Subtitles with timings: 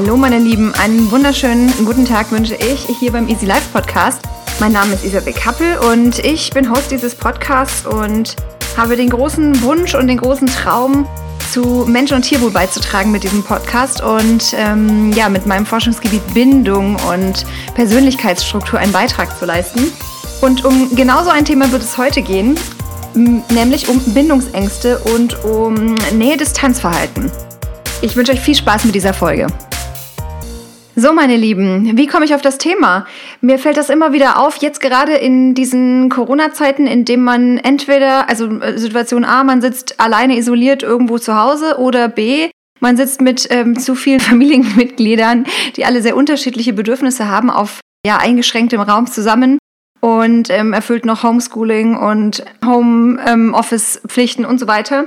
[0.00, 4.20] Hallo meine Lieben, einen wunderschönen guten Tag wünsche ich hier beim Easy Life Podcast.
[4.60, 8.36] Mein Name ist Isabel Kappel und ich bin Host dieses Podcasts und
[8.76, 11.08] habe den großen Wunsch und den großen Traum,
[11.52, 16.94] zu Mensch- und Tierwohl beizutragen mit diesem Podcast und ähm, ja, mit meinem Forschungsgebiet Bindung
[17.10, 19.92] und Persönlichkeitsstruktur einen Beitrag zu leisten.
[20.40, 22.56] Und um genau so ein Thema wird es heute gehen,
[23.14, 27.32] nämlich um Bindungsängste und um Nähe-Distanzverhalten.
[28.00, 29.48] Ich wünsche euch viel Spaß mit dieser Folge.
[31.00, 33.06] So, meine Lieben, wie komme ich auf das Thema?
[33.40, 38.28] Mir fällt das immer wieder auf, jetzt gerade in diesen Corona-Zeiten, in denen man entweder,
[38.28, 43.20] also äh, Situation A, man sitzt alleine isoliert irgendwo zu Hause oder B, man sitzt
[43.20, 49.06] mit ähm, zu vielen Familienmitgliedern, die alle sehr unterschiedliche Bedürfnisse haben, auf ja, eingeschränktem Raum
[49.06, 49.58] zusammen
[50.00, 55.06] und ähm, erfüllt noch Homeschooling und Home-Office-Pflichten ähm, und so weiter.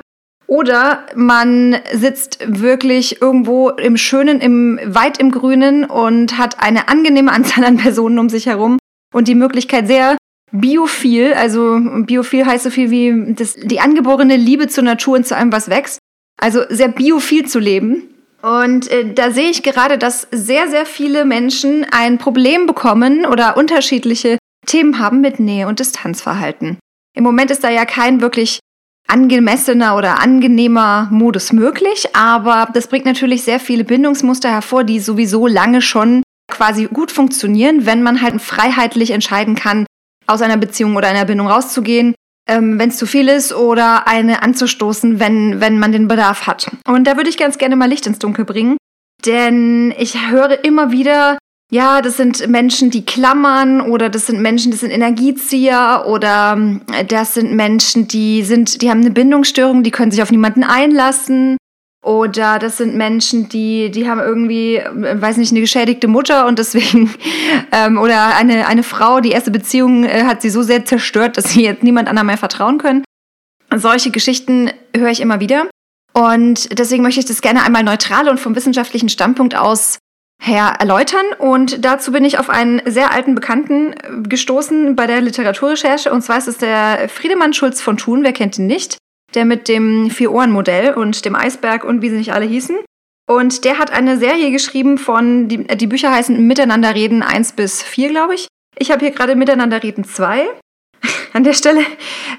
[0.52, 7.32] Oder man sitzt wirklich irgendwo im Schönen, im, weit im Grünen und hat eine angenehme
[7.32, 8.78] Anzahl an Personen um sich herum
[9.14, 10.18] und die Möglichkeit sehr
[10.52, 15.38] biophil, also biophil heißt so viel wie das, die angeborene Liebe zur Natur und zu
[15.38, 16.00] allem, was wächst.
[16.38, 18.10] Also sehr biophil zu leben.
[18.42, 23.56] Und äh, da sehe ich gerade, dass sehr, sehr viele Menschen ein Problem bekommen oder
[23.56, 26.78] unterschiedliche Themen haben mit Nähe und Distanzverhalten.
[27.16, 28.60] Im Moment ist da ja kein wirklich
[29.12, 35.48] angemessener oder angenehmer Modus möglich, aber das bringt natürlich sehr viele Bindungsmuster hervor, die sowieso
[35.48, 39.86] lange schon quasi gut funktionieren, wenn man halt freiheitlich entscheiden kann,
[40.28, 42.16] aus einer Beziehung oder einer Bindung rauszugehen,
[42.48, 46.72] ähm, wenn es zu viel ist oder eine anzustoßen, wenn, wenn man den Bedarf hat.
[46.88, 48.78] Und da würde ich ganz gerne mal Licht ins Dunkel bringen,
[49.26, 51.38] denn ich höre immer wieder
[51.74, 56.82] ja, das sind Menschen, die klammern oder das sind Menschen, das sind Energiezieher oder ähm,
[57.08, 61.56] das sind Menschen, die sind, die haben eine Bindungsstörung, die können sich auf niemanden einlassen.
[62.04, 66.60] Oder das sind Menschen, die, die haben irgendwie, äh, weiß nicht, eine geschädigte Mutter und
[66.60, 67.14] deswegen,
[67.72, 71.52] ähm, oder eine, eine Frau, die erste Beziehung äh, hat sie so sehr zerstört, dass
[71.52, 73.06] sie jetzt niemand anderem mehr vertrauen können.
[73.74, 75.68] Solche Geschichten höre ich immer wieder.
[76.14, 80.00] Und deswegen möchte ich das gerne einmal neutral und vom wissenschaftlichen Standpunkt aus
[80.42, 81.26] her erläutern.
[81.38, 86.12] Und dazu bin ich auf einen sehr alten Bekannten äh, gestoßen bei der Literaturrecherche.
[86.12, 88.98] Und zwar ist es der Friedemann Schulz von Thun, wer kennt ihn nicht?
[89.36, 92.78] Der mit dem Vier-Ohren-Modell und dem Eisberg und wie sie nicht alle hießen.
[93.30, 97.82] Und der hat eine Serie geschrieben von, die, die Bücher heißen Miteinander reden 1 bis
[97.82, 98.48] 4, glaube ich.
[98.78, 100.50] Ich habe hier gerade Miteinander reden 2.
[101.34, 101.82] an der Stelle.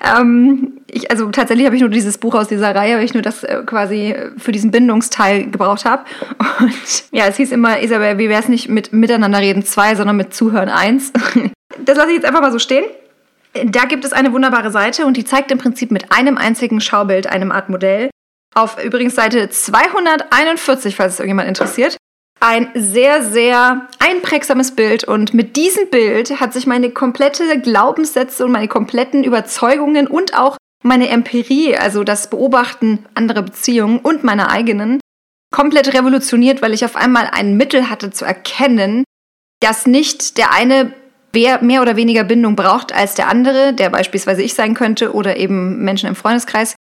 [0.04, 3.22] Ähm, ich, also tatsächlich habe ich nur dieses Buch aus dieser Reihe, weil ich nur
[3.22, 6.04] das äh, quasi für diesen Bindungsteil gebraucht habe.
[6.60, 10.16] Und ja, es hieß immer, Isabel, wie wäre es nicht mit Miteinander reden 2, sondern
[10.16, 11.12] mit Zuhören 1.
[11.84, 12.84] das lasse ich jetzt einfach mal so stehen.
[13.64, 17.26] Da gibt es eine wunderbare Seite und die zeigt im Prinzip mit einem einzigen Schaubild,
[17.26, 18.10] einem Art Modell,
[18.54, 21.96] auf übrigens Seite 241, falls es irgendjemand interessiert,
[22.40, 25.04] ein sehr, sehr einprägsames Bild.
[25.04, 30.56] Und mit diesem Bild hat sich meine komplette Glaubenssätze und meine kompletten Überzeugungen und auch
[30.82, 35.00] meine Empirie, also das Beobachten anderer Beziehungen und meiner eigenen,
[35.52, 39.04] komplett revolutioniert, weil ich auf einmal ein Mittel hatte zu erkennen,
[39.60, 40.92] dass nicht der eine
[41.34, 45.82] mehr oder weniger Bindung braucht als der andere, der beispielsweise ich sein könnte oder eben
[45.82, 46.74] Menschen im Freundeskreis,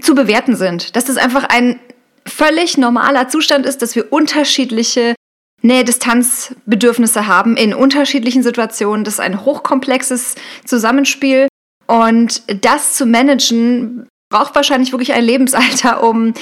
[0.00, 0.96] zu bewerten sind.
[0.96, 1.80] Dass das einfach ein
[2.26, 5.14] völlig normaler Zustand ist, dass wir unterschiedliche
[5.62, 9.04] Nähe-Distanz-Bedürfnisse haben in unterschiedlichen Situationen.
[9.04, 10.34] Das ist ein hochkomplexes
[10.64, 11.48] Zusammenspiel.
[11.86, 16.34] Und das zu managen, braucht wahrscheinlich wirklich ein Lebensalter, um,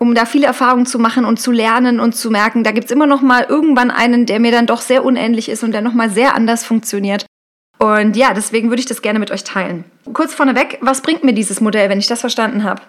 [0.00, 2.90] um da viele Erfahrungen zu machen und zu lernen und zu merken, da gibt es
[2.90, 5.94] immer noch mal irgendwann einen, der mir dann doch sehr unähnlich ist und der noch
[5.94, 7.26] mal sehr anders funktioniert.
[7.78, 9.84] Und ja, deswegen würde ich das gerne mit euch teilen.
[10.12, 12.82] Kurz vorneweg, was bringt mir dieses Modell, wenn ich das verstanden habe?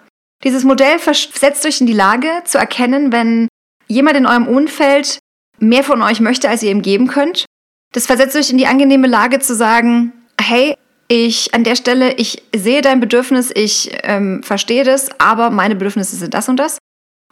[0.44, 3.48] Dieses Modell versetzt euch in die Lage zu erkennen, wenn
[3.88, 5.18] jemand in eurem Umfeld
[5.58, 7.46] mehr von euch möchte, als ihr ihm geben könnt.
[7.92, 10.74] Das versetzt euch in die angenehme Lage zu sagen, hey,
[11.08, 16.16] ich an der Stelle, ich sehe dein Bedürfnis, ich ähm, verstehe das, aber meine Bedürfnisse
[16.16, 16.78] sind das und das.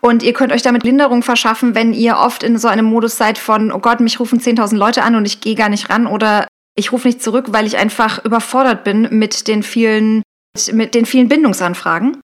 [0.00, 3.38] Und ihr könnt euch damit Linderung verschaffen, wenn ihr oft in so einem Modus seid
[3.38, 6.46] von, oh Gott, mich rufen 10.000 Leute an und ich gehe gar nicht ran oder
[6.76, 10.22] ich rufe nicht zurück, weil ich einfach überfordert bin mit den vielen,
[10.72, 12.20] mit den vielen Bindungsanfragen.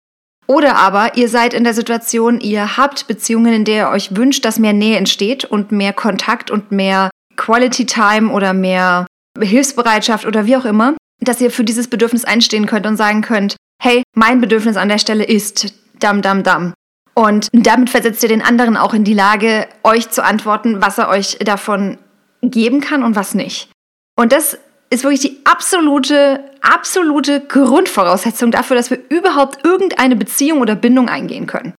[0.47, 4.45] Oder aber ihr seid in der Situation, ihr habt Beziehungen, in der ihr euch wünscht,
[4.45, 9.07] dass mehr Nähe entsteht und mehr Kontakt und mehr Quality Time oder mehr
[9.39, 13.55] Hilfsbereitschaft oder wie auch immer, dass ihr für dieses Bedürfnis einstehen könnt und sagen könnt,
[13.81, 16.73] hey, mein Bedürfnis an der Stelle ist dam dam dam.
[17.13, 21.09] Und damit versetzt ihr den anderen auch in die Lage, euch zu antworten, was er
[21.09, 21.97] euch davon
[22.41, 23.69] geben kann und was nicht.
[24.17, 24.57] Und das
[24.89, 31.47] ist wirklich die absolute, absolute Grundvoraussetzung dafür, dass wir überhaupt irgendeine Beziehung oder Bindung eingehen
[31.47, 31.73] können.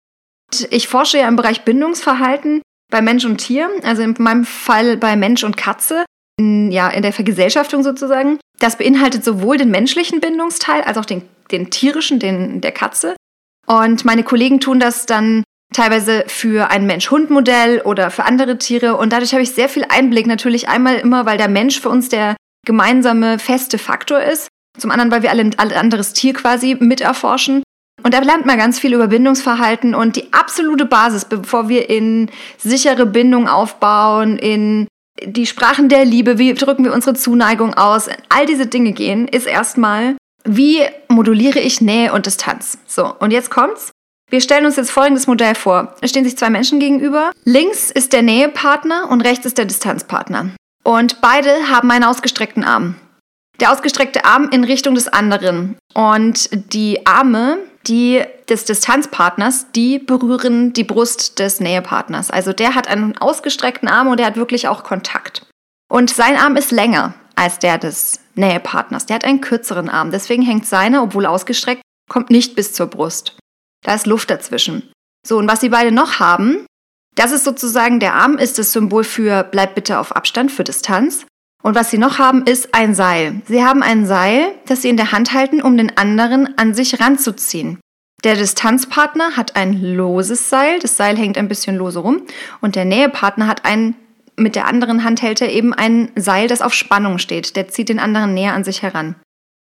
[0.70, 5.16] Ich forsche ja im Bereich Bindungsverhalten, bei Mensch und Tier, also in meinem Fall bei
[5.16, 6.04] Mensch und Katze,
[6.70, 8.38] ja, in der Vergesellschaftung sozusagen.
[8.58, 13.16] Das beinhaltet sowohl den menschlichen Bindungsteil als auch den, den tierischen, den der Katze.
[13.66, 18.96] Und meine Kollegen tun das dann teilweise für ein Mensch-Hund-Modell oder für andere Tiere.
[18.96, 20.26] Und dadurch habe ich sehr viel Einblick.
[20.26, 22.36] Natürlich einmal immer, weil der Mensch für uns der
[22.66, 24.48] gemeinsame feste Faktor ist.
[24.78, 27.62] Zum anderen, weil wir alle ein anderes Tier quasi miterforschen.
[28.02, 32.30] Und da lernt man ganz viel über Bindungsverhalten und die absolute Basis, bevor wir in
[32.58, 34.88] sichere Bindung aufbauen, in
[35.20, 39.46] die Sprachen der Liebe, wie drücken wir unsere Zuneigung aus, all diese Dinge gehen, ist
[39.46, 42.78] erstmal, wie moduliere ich Nähe und Distanz.
[42.86, 43.90] So, und jetzt kommt's.
[44.30, 45.94] Wir stellen uns jetzt folgendes Modell vor.
[46.00, 47.32] Es stehen sich zwei Menschen gegenüber.
[47.44, 50.50] Links ist der Nähepartner und rechts ist der Distanzpartner.
[50.84, 52.94] Und beide haben einen ausgestreckten Arm.
[53.60, 55.76] Der ausgestreckte Arm in Richtung des anderen.
[55.94, 62.30] Und die Arme, die des Distanzpartners, die berühren die Brust des Nähepartners.
[62.30, 65.46] Also der hat einen ausgestreckten Arm und der hat wirklich auch Kontakt.
[65.90, 69.06] Und sein Arm ist länger als der des Nähepartners.
[69.06, 70.10] Der hat einen kürzeren Arm.
[70.10, 73.38] Deswegen hängt seiner, obwohl ausgestreckt, kommt nicht bis zur Brust.
[73.84, 74.90] Da ist Luft dazwischen.
[75.26, 76.66] So, und was sie beide noch haben,
[77.14, 81.26] das ist sozusagen, der Arm ist das Symbol für bleib bitte auf Abstand, für Distanz.
[81.62, 83.40] Und was sie noch haben, ist ein Seil.
[83.46, 87.00] Sie haben ein Seil, das sie in der Hand halten, um den anderen an sich
[87.00, 87.78] ranzuziehen.
[88.24, 92.22] Der Distanzpartner hat ein loses Seil, das Seil hängt ein bisschen lose rum,
[92.60, 93.94] und der Nähepartner hat ein,
[94.36, 97.56] mit der anderen Hand hält er eben ein Seil, das auf Spannung steht.
[97.56, 99.16] Der zieht den anderen näher an sich heran.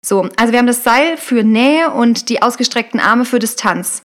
[0.06, 4.02] So, also wir haben das Seil für Nähe und die ausgestreckten Arme für Distanz.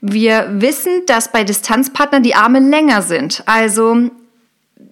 [0.00, 4.10] Wir wissen, dass bei Distanzpartnern die Arme länger sind, also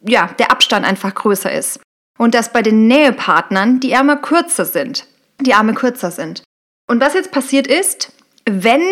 [0.07, 1.81] ja, der Abstand einfach größer ist.
[2.21, 5.07] Und dass bei den Nähepartnern die Arme kürzer sind.
[5.41, 6.43] Die Arme kürzer sind.
[6.87, 8.13] Und was jetzt passiert ist,
[8.45, 8.83] wenn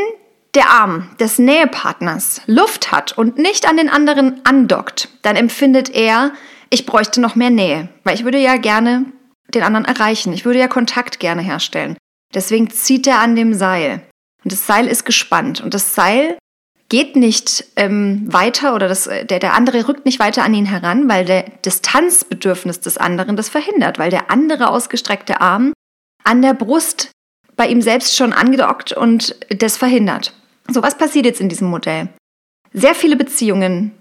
[0.54, 6.32] der Arm des Nähepartners Luft hat und nicht an den anderen andockt, dann empfindet er,
[6.70, 9.04] ich bräuchte noch mehr Nähe, weil ich würde ja gerne
[9.52, 10.32] den anderen erreichen.
[10.32, 11.98] Ich würde ja Kontakt gerne herstellen.
[12.34, 14.00] Deswegen zieht er an dem Seil.
[14.42, 15.60] Und das Seil ist gespannt.
[15.60, 16.38] Und das Seil
[16.88, 21.08] geht nicht ähm, weiter oder das, der, der andere rückt nicht weiter an ihn heran,
[21.08, 25.72] weil der Distanzbedürfnis des anderen das verhindert, weil der andere ausgestreckte Arm
[26.24, 27.10] an der Brust
[27.56, 30.32] bei ihm selbst schon angedockt und das verhindert.
[30.68, 32.08] So, was passiert jetzt in diesem Modell?
[32.72, 33.92] Sehr viele Beziehungen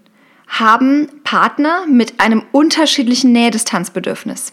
[0.46, 4.52] haben Partner mit einem unterschiedlichen Nähe-Distanzbedürfnis.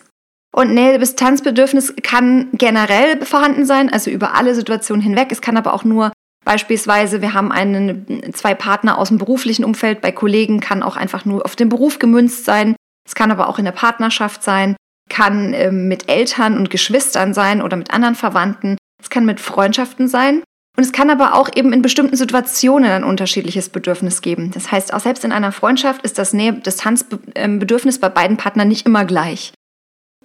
[0.53, 5.31] Und Nähe-Distanzbedürfnis kann generell vorhanden sein, also über alle Situationen hinweg.
[5.31, 6.11] Es kann aber auch nur
[6.45, 11.25] beispielsweise, wir haben einen, zwei Partner aus dem beruflichen Umfeld, bei Kollegen kann auch einfach
[11.25, 12.75] nur auf den Beruf gemünzt sein.
[13.06, 14.77] Es kann aber auch in der Partnerschaft sein,
[15.09, 18.77] kann äh, mit Eltern und Geschwistern sein oder mit anderen Verwandten.
[19.01, 20.42] Es kann mit Freundschaften sein.
[20.77, 24.51] Und es kann aber auch eben in bestimmten Situationen ein unterschiedliches Bedürfnis geben.
[24.51, 29.06] Das heißt, auch selbst in einer Freundschaft ist das Nähe-Distanz-Bedürfnis bei beiden Partnern nicht immer
[29.06, 29.53] gleich.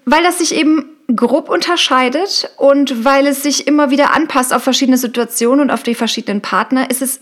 [0.06, 4.98] Weil das sich eben grob unterscheidet und weil es sich immer wieder anpasst auf verschiedene
[4.98, 7.20] Situationen und auf die verschiedenen Partner, ist es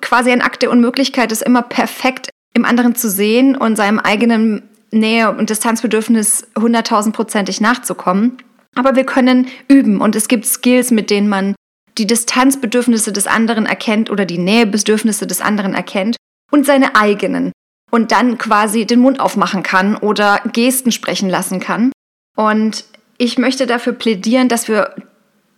[0.00, 4.62] quasi ein Akt der Unmöglichkeit, es immer perfekt im anderen zu sehen und seinem eigenen
[4.90, 8.38] Nähe- und Distanzbedürfnis hunderttausendprozentig nachzukommen.
[8.74, 11.54] Aber wir können üben und es gibt Skills, mit denen man
[11.98, 16.16] die Distanzbedürfnisse des anderen erkennt oder die Nähebedürfnisse des anderen erkennt
[16.50, 17.52] und seine eigenen
[17.90, 21.92] und dann quasi den Mund aufmachen kann oder Gesten sprechen lassen kann.
[22.36, 22.84] Und
[23.18, 24.94] ich möchte dafür plädieren, dass wir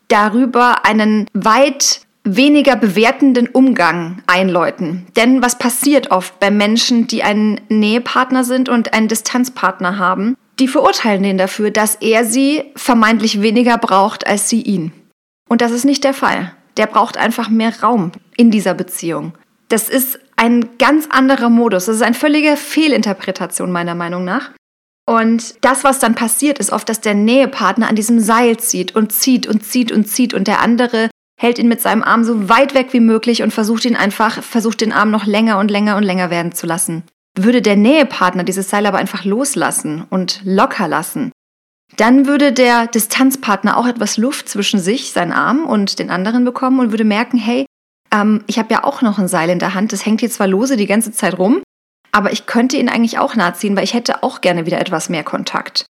[0.09, 5.07] darüber einen weit weniger bewertenden Umgang einläuten.
[5.17, 10.37] Denn was passiert oft bei Menschen, die einen Nähepartner sind und einen Distanzpartner haben?
[10.59, 14.93] Die verurteilen den dafür, dass er sie vermeintlich weniger braucht als sie ihn.
[15.49, 16.53] Und das ist nicht der Fall.
[16.77, 19.33] Der braucht einfach mehr Raum in dieser Beziehung.
[19.69, 21.87] Das ist ein ganz anderer Modus.
[21.87, 24.51] Das ist eine völlige Fehlinterpretation meiner Meinung nach.
[25.09, 29.11] Und das, was dann passiert, ist oft, dass der Nähepartner an diesem Seil zieht und
[29.11, 31.09] zieht und zieht und zieht und der andere
[31.41, 34.83] hält ihn mit seinem Arm so weit weg wie möglich und versucht ihn einfach, versucht
[34.83, 37.05] den Arm noch länger und länger und länger werden zu lassen.
[37.39, 41.33] Würde der Nähepartner dieses Seil aber einfach loslassen und locker lassen,
[41.97, 46.81] dann würde der Distanzpartner auch etwas Luft zwischen sich, seinen Arm und den anderen bekommen
[46.81, 47.65] und würde merken, hey,
[48.13, 50.49] ähm, ich habe ja auch noch ein Seil in der Hand, das hängt hier zwar
[50.49, 51.63] lose die ganze Zeit rum,
[52.13, 55.25] aber ich könnte ihn eigentlich auch nachziehen, weil ich hätte auch gerne wieder etwas mehr
[55.25, 55.87] Kontakt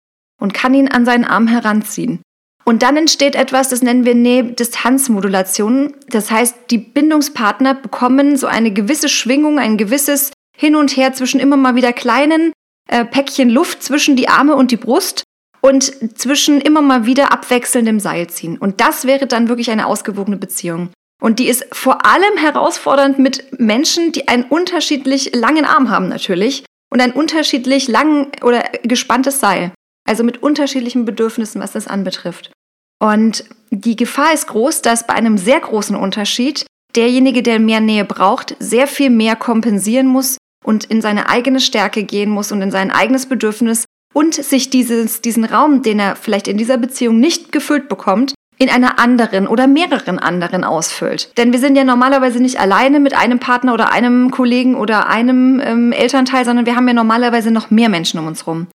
[0.40, 2.20] und kann ihn an seinen Arm heranziehen.
[2.64, 5.94] Und dann entsteht etwas, das nennen wir Nähe-Distanzmodulation.
[6.08, 11.40] Das heißt, die Bindungspartner bekommen so eine gewisse Schwingung, ein gewisses Hin und Her zwischen
[11.40, 12.52] immer mal wieder kleinen
[12.88, 15.24] äh, Päckchen Luft zwischen die Arme und die Brust
[15.60, 18.58] und zwischen immer mal wieder abwechselndem Seilziehen.
[18.58, 20.90] Und das wäre dann wirklich eine ausgewogene Beziehung.
[21.22, 26.64] Und die ist vor allem herausfordernd mit Menschen, die einen unterschiedlich langen Arm haben natürlich.
[26.90, 29.72] und ein unterschiedlich lang oder gespanntes Seil.
[30.06, 32.52] Also mit unterschiedlichen Bedürfnissen, was das anbetrifft.
[33.00, 38.04] Und die Gefahr ist groß, dass bei einem sehr großen Unterschied derjenige, der mehr Nähe
[38.04, 42.70] braucht, sehr viel mehr kompensieren muss und in seine eigene Stärke gehen muss und in
[42.70, 47.52] sein eigenes Bedürfnis und sich dieses, diesen Raum, den er vielleicht in dieser Beziehung nicht
[47.52, 51.36] gefüllt bekommt, in einer anderen oder mehreren anderen ausfüllt.
[51.36, 55.60] Denn wir sind ja normalerweise nicht alleine mit einem Partner oder einem Kollegen oder einem
[55.64, 58.68] ähm, Elternteil, sondern wir haben ja normalerweise noch mehr Menschen um uns rum.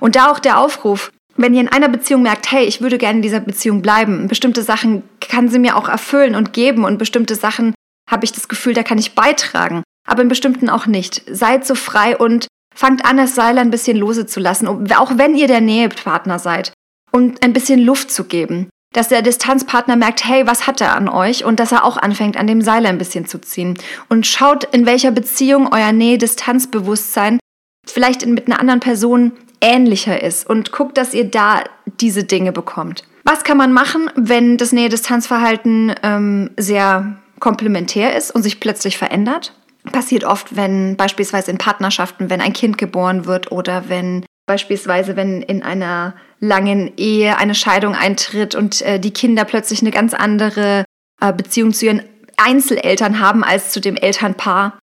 [0.00, 3.16] Und da auch der Aufruf, wenn ihr in einer Beziehung merkt, hey, ich würde gerne
[3.16, 7.34] in dieser Beziehung bleiben, bestimmte Sachen kann sie mir auch erfüllen und geben und bestimmte
[7.34, 7.74] Sachen
[8.10, 11.22] habe ich das Gefühl, da kann ich beitragen, aber in bestimmten auch nicht.
[11.30, 15.34] Seid so frei und fangt an, das Seil ein bisschen lose zu lassen, auch wenn
[15.34, 16.72] ihr der Nähepartner seid,
[17.10, 18.68] und ein bisschen Luft zu geben.
[18.94, 21.44] Dass der Distanzpartner merkt, hey, was hat er an euch?
[21.44, 23.76] Und dass er auch anfängt, an dem Seil ein bisschen zu ziehen.
[24.08, 27.38] Und schaut, in welcher Beziehung euer Nähe-Distanzbewusstsein
[27.86, 31.64] vielleicht mit einer anderen Person ähnlicher ist und guckt, dass ihr da
[32.00, 33.04] diese Dinge bekommt.
[33.24, 39.54] Was kann man machen, wenn das Nähe-Distanzverhalten ähm, sehr komplementär ist und sich plötzlich verändert?
[39.90, 45.42] Passiert oft, wenn beispielsweise in Partnerschaften, wenn ein Kind geboren wird oder wenn beispielsweise, wenn
[45.42, 50.84] in einer langen Ehe eine Scheidung eintritt und äh, die Kinder plötzlich eine ganz andere
[51.20, 52.02] äh, Beziehung zu ihren
[52.36, 54.78] Einzeleltern haben als zu dem Elternpaar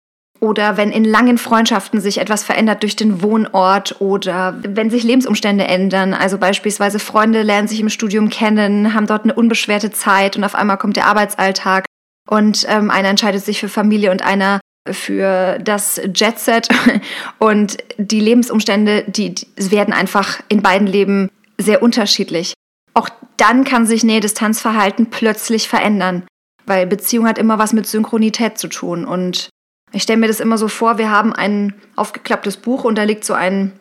[0.41, 5.65] oder wenn in langen Freundschaften sich etwas verändert durch den Wohnort oder wenn sich Lebensumstände
[5.65, 6.13] ändern.
[6.13, 10.55] Also beispielsweise Freunde lernen sich im Studium kennen, haben dort eine unbeschwerte Zeit und auf
[10.55, 11.85] einmal kommt der Arbeitsalltag
[12.29, 14.61] und ähm, einer entscheidet sich für Familie und einer
[14.93, 16.69] für das Jetset
[17.39, 22.55] und die Lebensumstände, die, die werden einfach in beiden Leben sehr unterschiedlich.
[22.95, 26.25] Auch dann kann sich Nähe-Distanz-Verhalten plötzlich verändern,
[26.67, 29.51] weil Beziehung hat immer was mit Synchronität zu tun und
[29.93, 33.25] ich stelle mir das immer so vor, wir haben ein aufgeklapptes Buch und da liegt
[33.25, 33.73] so ein,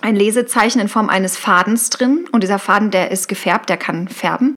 [0.00, 2.26] ein Lesezeichen in Form eines Fadens drin.
[2.32, 4.54] Und dieser Faden, der ist gefärbt, der kann färben.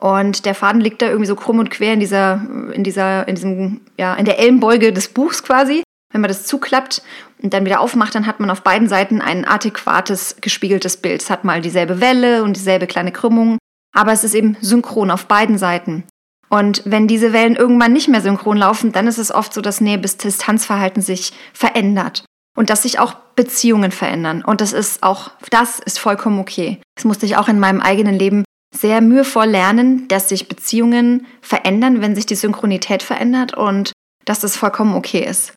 [0.00, 2.40] Und der Faden liegt da irgendwie so krumm und quer in dieser,
[2.72, 5.82] in dieser, in diesem, ja, in der Ellenbeuge des Buchs quasi.
[6.12, 7.02] Wenn man das zuklappt
[7.42, 11.20] und dann wieder aufmacht, dann hat man auf beiden Seiten ein adäquates, gespiegeltes Bild.
[11.20, 13.58] Es hat mal dieselbe Welle und dieselbe kleine Krümmung,
[13.94, 16.04] aber es ist eben synchron auf beiden Seiten.
[16.48, 19.82] Und wenn diese Wellen irgendwann nicht mehr synchron laufen, dann ist es oft so, dass
[19.82, 22.24] Nähe- bis Distanzverhalten sich verändert
[22.56, 24.42] und dass sich auch Beziehungen verändern.
[24.42, 26.80] Und das ist auch, das ist vollkommen okay.
[26.96, 28.44] Das musste ich auch in meinem eigenen Leben
[28.74, 33.92] sehr mühevoll lernen, dass sich Beziehungen verändern, wenn sich die Synchronität verändert und
[34.24, 35.54] dass das vollkommen okay ist.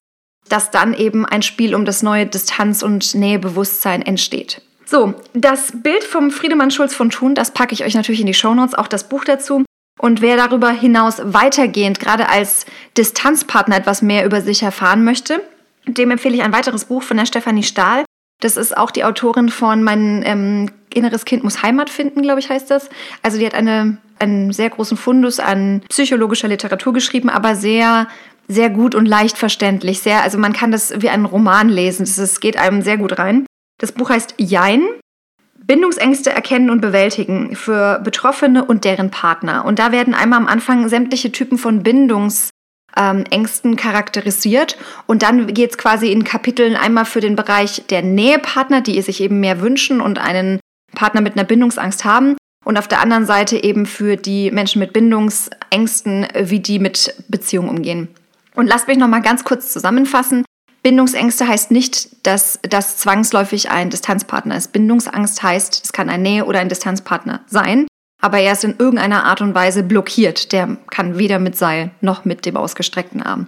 [0.50, 4.62] Dass dann eben ein Spiel um das neue Distanz- und Nähebewusstsein entsteht.
[4.86, 8.34] So, das Bild vom Friedemann Schulz von Thun, das packe ich euch natürlich in die
[8.34, 9.63] Shownotes, auch das Buch dazu.
[10.00, 12.65] Und wer darüber hinaus weitergehend, gerade als
[12.98, 15.41] Distanzpartner etwas mehr über sich erfahren möchte,
[15.86, 18.03] dem empfehle ich ein weiteres Buch von der Stefanie Stahl.
[18.41, 22.50] Das ist auch die Autorin von Mein ähm, inneres Kind muss Heimat finden, glaube ich,
[22.50, 22.89] heißt das.
[23.21, 28.07] Also die hat eine, einen sehr großen Fundus an psychologischer Literatur geschrieben, aber sehr
[28.48, 30.01] sehr gut und leicht verständlich.
[30.01, 32.03] Sehr, also man kann das wie einen Roman lesen.
[32.03, 33.45] Es geht einem sehr gut rein.
[33.77, 34.83] Das Buch heißt Jein
[35.63, 39.63] Bindungsängste erkennen und bewältigen für Betroffene und deren Partner.
[39.63, 42.50] Und da werden einmal am Anfang sämtliche Typen von Bindungsängsten
[42.98, 43.24] ähm,
[43.75, 44.77] charakterisiert.
[45.07, 49.21] Und dann geht es quasi in Kapiteln einmal für den Bereich der Nähepartner, die sich
[49.21, 50.60] eben mehr wünschen und einen
[50.93, 52.36] Partner mit einer Bindungsangst haben.
[52.63, 57.69] Und auf der anderen Seite eben für die Menschen mit Bindungsängsten, wie die mit Beziehungen
[57.69, 58.07] umgehen.
[58.55, 60.45] Und lasst mich noch mal ganz kurz zusammenfassen.
[60.83, 64.74] Bindungsängste heißt nicht, dass das zwangsläufig ein Distanzpartner ist.
[64.74, 67.88] Bindungsangst heißt, es kann ein Nähe- oder ein Distanzpartner sein,
[68.21, 70.51] aber er ist in irgendeiner Art und Weise blockiert.
[70.51, 73.47] Der kann weder mit Seil noch mit dem ausgestreckten Arm.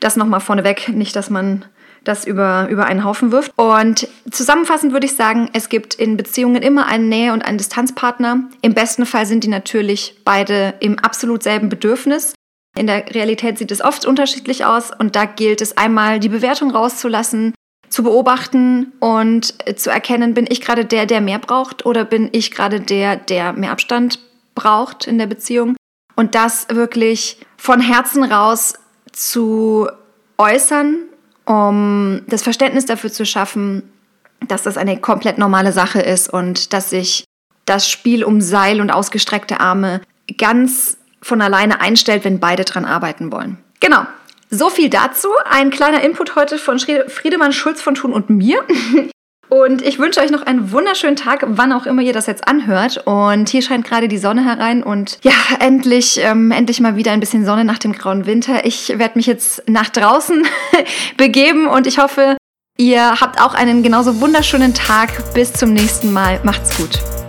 [0.00, 1.64] Das nochmal vorneweg, nicht, dass man
[2.04, 3.52] das über, über einen Haufen wirft.
[3.56, 8.48] Und zusammenfassend würde ich sagen, es gibt in Beziehungen immer einen Nähe- und einen Distanzpartner.
[8.60, 12.34] Im besten Fall sind die natürlich beide im absolut selben Bedürfnis.
[12.76, 16.70] In der Realität sieht es oft unterschiedlich aus und da gilt es einmal, die Bewertung
[16.70, 17.54] rauszulassen,
[17.92, 22.50] zu beobachten und zu erkennen, bin ich gerade der, der mehr braucht oder bin ich
[22.50, 24.18] gerade der, der mehr Abstand
[24.54, 25.76] braucht in der Beziehung.
[26.16, 28.74] Und das wirklich von Herzen raus
[29.12, 29.88] zu
[30.38, 31.00] äußern,
[31.44, 33.92] um das Verständnis dafür zu schaffen,
[34.40, 37.24] dass das eine komplett normale Sache ist und dass sich
[37.66, 40.00] das Spiel um Seil und ausgestreckte Arme
[40.38, 43.58] ganz von alleine einstellt, wenn beide dran arbeiten wollen.
[43.80, 44.06] Genau.
[44.54, 45.28] So viel dazu.
[45.46, 48.62] Ein kleiner Input heute von Friedemann Schulz von Thun und mir.
[49.48, 53.02] Und ich wünsche euch noch einen wunderschönen Tag, wann auch immer ihr das jetzt anhört.
[53.04, 57.20] Und hier scheint gerade die Sonne herein und ja, endlich, ähm, endlich mal wieder ein
[57.20, 58.64] bisschen Sonne nach dem grauen Winter.
[58.64, 60.46] Ich werde mich jetzt nach draußen
[61.18, 62.38] begeben und ich hoffe,
[62.78, 65.34] Ihr habt auch einen genauso wunderschönen Tag.
[65.34, 66.40] Bis zum nächsten Mal.
[66.42, 67.21] Macht's gut.